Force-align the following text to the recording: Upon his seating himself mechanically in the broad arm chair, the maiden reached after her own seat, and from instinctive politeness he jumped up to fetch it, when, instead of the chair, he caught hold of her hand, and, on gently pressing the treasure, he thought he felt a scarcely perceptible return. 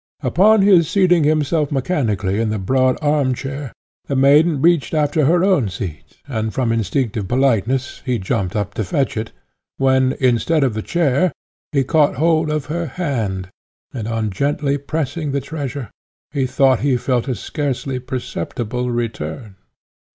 Upon 0.23 0.63
his 0.63 0.89
seating 0.89 1.25
himself 1.25 1.71
mechanically 1.71 2.41
in 2.41 2.49
the 2.49 2.57
broad 2.57 2.97
arm 3.03 3.35
chair, 3.35 3.71
the 4.07 4.15
maiden 4.15 4.59
reached 4.59 4.95
after 4.95 5.25
her 5.25 5.43
own 5.43 5.69
seat, 5.69 6.17
and 6.27 6.51
from 6.51 6.71
instinctive 6.71 7.27
politeness 7.27 8.01
he 8.03 8.17
jumped 8.17 8.55
up 8.55 8.73
to 8.73 8.83
fetch 8.83 9.15
it, 9.15 9.31
when, 9.77 10.13
instead 10.19 10.63
of 10.63 10.73
the 10.73 10.81
chair, 10.81 11.31
he 11.71 11.83
caught 11.83 12.15
hold 12.15 12.49
of 12.49 12.65
her 12.65 12.87
hand, 12.87 13.49
and, 13.93 14.07
on 14.07 14.31
gently 14.31 14.75
pressing 14.79 15.33
the 15.33 15.39
treasure, 15.39 15.91
he 16.31 16.47
thought 16.47 16.79
he 16.79 16.97
felt 16.97 17.27
a 17.27 17.35
scarcely 17.35 17.99
perceptible 17.99 18.89
return. 18.89 19.53